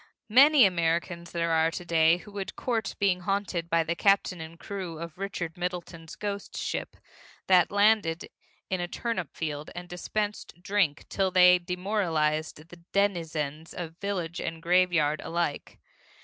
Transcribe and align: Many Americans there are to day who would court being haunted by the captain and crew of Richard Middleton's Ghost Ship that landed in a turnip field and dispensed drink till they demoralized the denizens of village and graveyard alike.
Many 0.29 0.65
Americans 0.65 1.31
there 1.31 1.51
are 1.51 1.69
to 1.69 1.85
day 1.85 2.17
who 2.17 2.31
would 2.31 2.55
court 2.55 2.95
being 2.97 3.19
haunted 3.19 3.69
by 3.69 3.83
the 3.83 3.95
captain 3.95 4.41
and 4.41 4.59
crew 4.59 4.97
of 4.97 5.19
Richard 5.19 5.57
Middleton's 5.59 6.15
Ghost 6.15 6.57
Ship 6.57 6.97
that 7.45 7.69
landed 7.69 8.27
in 8.67 8.81
a 8.81 8.87
turnip 8.87 9.35
field 9.37 9.69
and 9.75 9.87
dispensed 9.87 10.59
drink 10.59 11.05
till 11.07 11.29
they 11.29 11.59
demoralized 11.59 12.69
the 12.69 12.77
denizens 12.91 13.75
of 13.75 13.95
village 13.99 14.39
and 14.39 14.63
graveyard 14.63 15.21
alike. 15.23 15.77